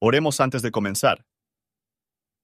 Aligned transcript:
Oremos 0.00 0.40
antes 0.40 0.62
de 0.62 0.70
comenzar. 0.70 1.26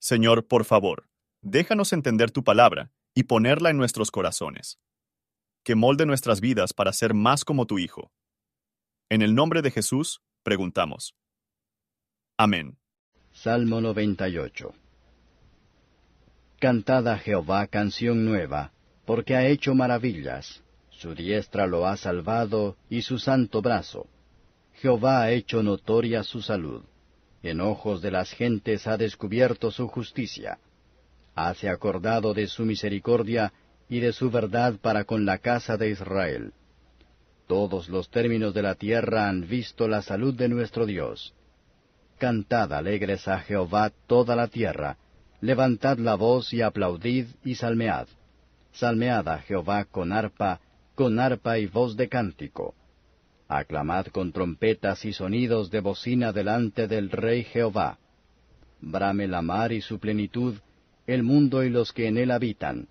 Señor, 0.01 0.49
por 0.49 0.65
favor, 0.65 1.09
déjanos 1.41 1.93
entender 1.93 2.33
tu 2.33 2.43
palabra 2.43 2.91
y 3.15 3.25
ponerla 3.25 3.71
en 3.71 3.77
nuestros 3.77 4.11
corazones. 4.11 4.81
Que 5.63 5.77
molde 5.77 6.05
nuestras 6.05 6.41
vidas 6.41 6.73
para 6.73 6.93
ser 6.93 7.15
más 7.15 7.45
como 7.45 7.67
tu 7.67 7.79
Hijo. 7.79 8.11
En 9.09 9.23
el 9.23 9.37
nombre 9.37 9.63
de 9.63 9.71
Jesús, 9.71 10.21
preguntamos. 10.43 11.15
Amén. 12.37 12.77
Salmo 13.31 13.81
98 13.81 14.75
Cantad 16.59 17.07
a 17.07 17.19
Jehová 17.19 17.69
canción 17.69 18.25
nueva, 18.25 18.73
porque 19.07 19.37
ha 19.37 19.47
hecho 19.47 19.77
maravillas. 19.77 20.65
Su 20.91 21.15
diestra 21.15 21.69
lo 21.69 21.87
ha 21.87 21.97
salvado 21.97 22.77
y 22.91 23.03
su 23.03 23.21
santo 23.21 23.63
brazo. 23.63 24.09
Jehová 24.73 25.23
ha 25.23 25.31
hecho 25.31 25.63
notoria 25.63 26.25
su 26.25 26.43
salud. 26.43 26.83
En 27.45 27.61
ojos 27.61 28.01
de 28.01 28.11
las 28.11 28.31
gentes 28.31 28.87
ha 28.87 28.97
descubierto 28.97 29.71
su 29.71 29.87
justicia. 29.87 30.57
Hace 31.35 31.69
acordado 31.69 32.33
de 32.33 32.47
su 32.47 32.65
misericordia 32.65 33.53
y 33.87 34.01
de 34.01 34.15
su 34.15 34.31
verdad 34.31 34.77
para 34.81 35.05
con 35.05 35.27
la 35.27 35.37
casa 35.37 35.77
de 35.77 35.91
Israel. 35.91 36.55
Todos 37.47 37.91
los 37.91 38.09
términos 38.11 38.55
de 38.55 38.63
la 38.63 38.77
tierra 38.77 39.29
han 39.29 39.47
visto 39.47 39.87
la 39.89 40.01
salud 40.01 40.35
de 40.35 40.49
nuestro 40.49 40.87
Dios. 40.87 41.35
Cantad 42.17 42.73
alegres 42.73 43.29
a 43.29 43.41
Jehová 43.41 43.93
toda 44.07 44.35
la 44.35 44.49
tierra, 44.49 44.97
levantad 45.43 45.99
la 45.99 46.15
voz 46.15 46.51
y 46.55 46.63
aplaudid 46.63 47.27
y 47.45 47.57
salmead. 47.57 48.07
Salmead 48.73 49.29
a 49.29 49.39
Jehová 49.41 49.85
con 49.85 50.13
arpa, 50.13 50.61
con 50.95 51.21
arpa 51.21 51.59
y 51.59 51.67
voz 51.67 51.95
de 51.95 52.09
cántico. 52.09 52.75
Aclamad 53.49 54.07
con 54.07 54.33
trompetas 54.33 55.05
y 55.05 55.13
sonidos 55.13 55.71
de 55.71 55.81
bocina 55.81 56.33
delante 56.33 56.89
del 56.89 57.11
Rey 57.11 57.45
Jehová. 57.45 57.99
Brame 58.81 59.27
la 59.29 59.43
mar 59.43 59.73
y 59.73 59.81
su 59.81 59.99
plenitud, 59.99 60.57
el 61.07 61.23
mundo 61.23 61.63
y 61.63 61.71
los 61.71 61.93
que 61.93 62.09
en 62.09 62.17
él 62.17 62.31
habitan. 62.31 62.89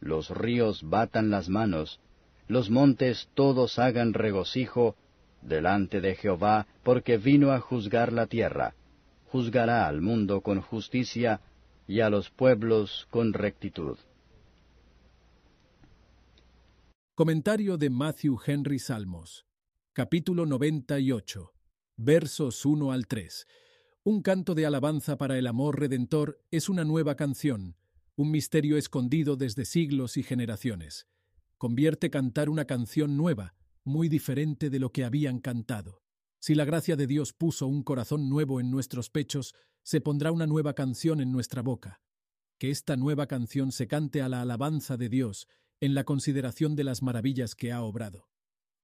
Los 0.00 0.30
ríos 0.30 0.82
batan 0.82 1.30
las 1.30 1.48
manos, 1.48 2.00
los 2.48 2.70
montes 2.70 3.28
todos 3.34 3.78
hagan 3.78 4.12
regocijo 4.12 4.96
delante 5.42 6.00
de 6.00 6.14
Jehová, 6.16 6.66
porque 6.82 7.16
vino 7.16 7.52
a 7.52 7.60
juzgar 7.60 8.12
la 8.12 8.26
tierra. 8.26 8.74
Juzgará 9.26 9.86
al 9.88 10.00
mundo 10.00 10.40
con 10.40 10.60
justicia 10.60 11.40
y 11.86 12.00
a 12.00 12.10
los 12.10 12.30
pueblos 12.30 13.06
con 13.10 13.32
rectitud. 13.32 13.98
Comentario 17.14 17.76
de 17.76 17.90
Matthew 17.90 18.38
Henry 18.44 18.78
Salmos, 18.78 19.44
capítulo 19.94 20.44
98, 20.44 21.54
versos 21.96 22.66
1 22.66 22.90
al 22.90 23.06
3. 23.06 23.46
Un 24.02 24.22
canto 24.22 24.56
de 24.56 24.66
alabanza 24.66 25.16
para 25.16 25.38
el 25.38 25.46
amor 25.46 25.78
redentor 25.78 26.42
es 26.50 26.68
una 26.68 26.82
nueva 26.82 27.14
canción, 27.14 27.76
un 28.16 28.32
misterio 28.32 28.76
escondido 28.76 29.36
desde 29.36 29.64
siglos 29.64 30.16
y 30.16 30.24
generaciones. 30.24 31.06
Convierte 31.58 32.10
cantar 32.10 32.48
una 32.48 32.64
canción 32.64 33.16
nueva, 33.16 33.54
muy 33.84 34.08
diferente 34.08 34.68
de 34.68 34.80
lo 34.80 34.90
que 34.90 35.04
habían 35.04 35.38
cantado. 35.38 36.02
Si 36.40 36.56
la 36.56 36.64
gracia 36.64 36.96
de 36.96 37.06
Dios 37.06 37.32
puso 37.32 37.68
un 37.68 37.84
corazón 37.84 38.28
nuevo 38.28 38.58
en 38.58 38.72
nuestros 38.72 39.10
pechos, 39.10 39.54
se 39.84 40.00
pondrá 40.00 40.32
una 40.32 40.48
nueva 40.48 40.74
canción 40.74 41.20
en 41.20 41.30
nuestra 41.30 41.62
boca. 41.62 42.00
Que 42.58 42.70
esta 42.70 42.96
nueva 42.96 43.28
canción 43.28 43.70
se 43.70 43.86
cante 43.86 44.22
a 44.22 44.28
la 44.28 44.42
alabanza 44.42 44.96
de 44.96 45.08
Dios, 45.08 45.46
en 45.78 45.94
la 45.94 46.02
consideración 46.02 46.74
de 46.74 46.82
las 46.82 47.00
maravillas 47.00 47.54
que 47.54 47.70
ha 47.70 47.80
obrado. 47.80 48.28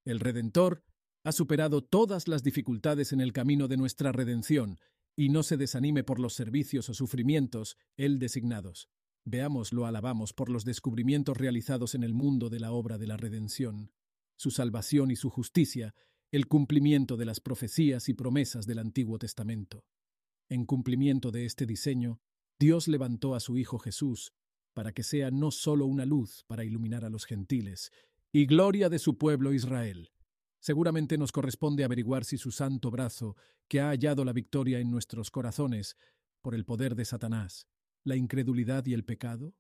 El 0.05 0.21
Redentor 0.21 0.85
ha 1.25 1.33
superado 1.33 1.83
todas 1.83 2.29
las 2.29 2.43
dificultades 2.43 3.13
en 3.13 3.21
el 3.21 3.33
camino 3.33 3.69
de 3.69 3.77
nuestra 3.77 4.13
redención, 4.13 4.79
y 5.17 5.29
no 5.29 5.43
se 5.43 5.57
desanime 5.57 6.05
por 6.05 6.19
los 6.19 6.35
servicios 6.35 6.89
o 6.89 6.95
sufrimientos, 6.95 7.77
él 7.97 8.19
designados. 8.19 8.89
Veamos 9.25 9.73
lo 9.73 9.85
alabamos 9.87 10.33
por 10.33 10.49
los 10.49 10.65
descubrimientos 10.65 11.37
realizados 11.37 11.95
en 11.95 12.05
el 12.05 12.15
mundo 12.15 12.49
de 12.49 12.61
la 12.61 12.73
obra 12.73 12.97
de 12.97 13.07
la 13.07 13.17
redención, 13.17 13.93
su 14.37 14.51
salvación 14.51 15.11
y 15.11 15.17
su 15.17 15.29
justicia, 15.29 15.95
el 16.33 16.47
cumplimiento 16.47 17.17
de 17.17 17.27
las 17.27 17.41
profecías 17.41 18.09
y 18.09 18.15
promesas 18.15 18.67
del 18.67 18.79
Antiguo 18.79 19.19
Testamento. 19.19 19.85
En 20.49 20.65
cumplimiento 20.65 21.31
de 21.31 21.45
este 21.45 21.67
diseño, 21.67 22.21
Dios 22.59 22.89
levantó 22.89 23.35
a 23.35 23.41
su 23.41 23.59
Hijo 23.59 23.79
Jesús 23.79 24.33
para 24.73 24.93
que 24.93 25.03
sea 25.03 25.31
no 25.31 25.51
sólo 25.51 25.87
una 25.87 26.07
luz 26.07 26.45
para 26.47 26.65
iluminar 26.65 27.05
a 27.05 27.11
los 27.11 27.27
gentiles, 27.27 27.91
y 28.33 28.47
gloria 28.47 28.89
de 28.89 28.99
su 28.99 29.19
pueblo 29.19 29.53
Israel. 29.53 30.11
Seguramente 30.61 31.17
nos 31.17 31.33
corresponde 31.33 31.85
averiguar 31.85 32.25
si 32.25 32.37
su 32.37 32.51
santo 32.51 32.91
brazo, 32.91 33.37
que 33.67 33.81
ha 33.81 33.89
hallado 33.89 34.25
la 34.25 34.33
victoria 34.33 34.79
en 34.79 34.91
nuestros 34.91 35.31
corazones 35.31 35.97
por 36.43 36.55
el 36.55 36.65
poder 36.65 36.95
de 36.95 37.05
Satanás, 37.05 37.67
la 38.05 38.17
incredulidad 38.17 38.85
y 38.87 38.93
el 38.93 39.05
pecado, 39.05 39.55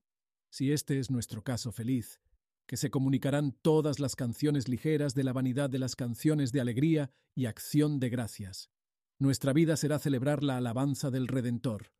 si 0.50 0.72
este 0.72 0.98
es 0.98 1.10
nuestro 1.10 1.42
caso 1.42 1.72
feliz, 1.72 2.20
que 2.66 2.76
se 2.76 2.90
comunicarán 2.90 3.52
todas 3.62 3.98
las 3.98 4.14
canciones 4.14 4.68
ligeras 4.68 5.14
de 5.14 5.24
la 5.24 5.32
vanidad 5.32 5.70
de 5.70 5.78
las 5.78 5.96
canciones 5.96 6.52
de 6.52 6.60
alegría 6.60 7.10
y 7.34 7.46
acción 7.46 7.98
de 7.98 8.10
gracias. 8.10 8.70
Nuestra 9.18 9.52
vida 9.52 9.76
será 9.76 9.98
celebrar 9.98 10.42
la 10.42 10.56
alabanza 10.56 11.10
del 11.10 11.28
Redentor. 11.28 11.92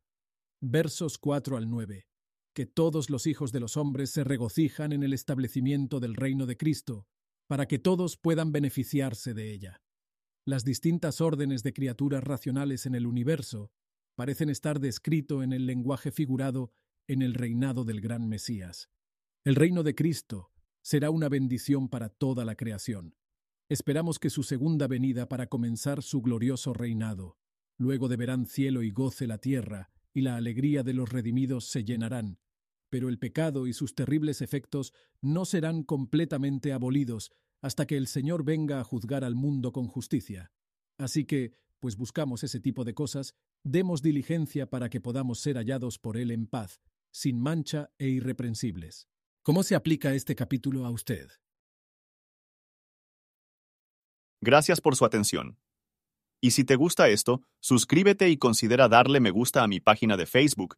Versos 0.59 1.17
4 1.17 1.57
al 1.57 1.69
9. 1.69 2.07
Que 2.53 2.65
todos 2.65 3.09
los 3.09 3.27
hijos 3.27 3.51
de 3.51 3.59
los 3.59 3.77
hombres 3.77 4.11
se 4.11 4.23
regocijan 4.23 4.91
en 4.91 5.03
el 5.03 5.13
establecimiento 5.13 5.99
del 5.99 6.15
reino 6.15 6.45
de 6.45 6.57
Cristo, 6.57 7.07
para 7.51 7.67
que 7.67 7.79
todos 7.79 8.15
puedan 8.15 8.53
beneficiarse 8.53 9.33
de 9.33 9.51
ella. 9.51 9.81
Las 10.45 10.63
distintas 10.63 11.19
órdenes 11.19 11.63
de 11.63 11.73
criaturas 11.73 12.23
racionales 12.23 12.85
en 12.85 12.95
el 12.95 13.05
universo 13.05 13.73
parecen 14.15 14.49
estar 14.49 14.79
descrito 14.79 15.43
en 15.43 15.51
el 15.51 15.65
lenguaje 15.65 16.13
figurado 16.13 16.71
en 17.09 17.21
el 17.21 17.33
reinado 17.33 17.83
del 17.83 17.99
gran 17.99 18.29
Mesías. 18.29 18.89
El 19.43 19.55
reino 19.55 19.83
de 19.83 19.95
Cristo, 19.95 20.53
será 20.81 21.09
una 21.09 21.27
bendición 21.27 21.89
para 21.89 22.07
toda 22.07 22.45
la 22.45 22.55
creación. 22.55 23.17
Esperamos 23.67 24.17
que 24.17 24.29
su 24.29 24.43
segunda 24.43 24.87
venida 24.87 25.27
para 25.27 25.47
comenzar 25.47 26.03
su 26.03 26.21
glorioso 26.21 26.73
reinado. 26.73 27.37
Luego 27.77 28.07
de 28.07 28.15
verán 28.15 28.45
cielo 28.45 28.81
y 28.81 28.91
goce 28.91 29.27
la 29.27 29.39
tierra, 29.39 29.91
y 30.13 30.21
la 30.21 30.37
alegría 30.37 30.83
de 30.83 30.93
los 30.93 31.09
redimidos 31.09 31.65
se 31.65 31.83
llenarán. 31.83 32.39
Pero 32.91 33.07
el 33.07 33.17
pecado 33.17 33.67
y 33.67 33.73
sus 33.73 33.95
terribles 33.95 34.41
efectos 34.41 34.93
no 35.21 35.45
serán 35.45 35.83
completamente 35.83 36.73
abolidos 36.73 37.31
hasta 37.61 37.87
que 37.87 37.95
el 37.95 38.05
Señor 38.05 38.43
venga 38.43 38.81
a 38.81 38.83
juzgar 38.83 39.23
al 39.23 39.33
mundo 39.33 39.71
con 39.71 39.87
justicia. 39.87 40.51
Así 40.97 41.23
que, 41.23 41.53
pues 41.79 41.95
buscamos 41.95 42.43
ese 42.43 42.59
tipo 42.59 42.83
de 42.83 42.93
cosas, 42.93 43.33
demos 43.63 44.01
diligencia 44.01 44.69
para 44.69 44.89
que 44.89 44.99
podamos 44.99 45.39
ser 45.39 45.55
hallados 45.55 45.99
por 45.99 46.17
Él 46.17 46.31
en 46.31 46.47
paz, 46.47 46.81
sin 47.11 47.39
mancha 47.39 47.91
e 47.97 48.09
irreprensibles. 48.09 49.07
¿Cómo 49.41 49.63
se 49.63 49.75
aplica 49.75 50.13
este 50.13 50.35
capítulo 50.35 50.85
a 50.85 50.91
usted? 50.91 51.29
Gracias 54.41 54.81
por 54.81 54.97
su 54.97 55.05
atención. 55.05 55.57
Y 56.41 56.51
si 56.51 56.65
te 56.65 56.75
gusta 56.75 57.07
esto, 57.07 57.41
suscríbete 57.61 58.29
y 58.29 58.37
considera 58.37 58.89
darle 58.89 59.21
me 59.21 59.31
gusta 59.31 59.63
a 59.63 59.67
mi 59.67 59.79
página 59.79 60.17
de 60.17 60.25
Facebook 60.25 60.77